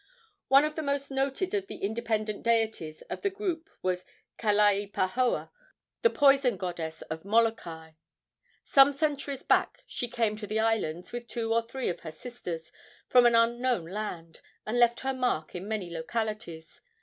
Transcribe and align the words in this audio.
One 0.47 0.65
of 0.65 0.73
the 0.75 0.81
most 0.81 1.11
noted 1.11 1.53
of 1.53 1.67
the 1.67 1.75
independent 1.75 2.41
deities 2.41 3.03
of 3.03 3.21
the 3.21 3.29
group 3.29 3.69
was 3.83 4.03
Kalaipahoa, 4.39 5.51
the 6.01 6.09
poison 6.09 6.57
goddess 6.57 7.03
of 7.03 7.23
Molokai. 7.23 7.91
Some 8.63 8.93
centuries 8.93 9.43
back 9.43 9.83
she 9.85 10.07
came 10.07 10.35
to 10.37 10.47
the 10.47 10.57
islands, 10.59 11.11
with 11.11 11.27
two 11.27 11.53
or 11.53 11.61
three 11.61 11.87
of 11.87 11.99
her 11.99 12.09
sisters, 12.11 12.71
from 13.09 13.27
an 13.27 13.35
unknown 13.35 13.85
land, 13.91 14.41
and 14.65 14.79
left 14.79 15.01
her 15.01 15.13
mark 15.13 15.53
in 15.53 15.67
many 15.67 15.91
localities. 15.91 16.81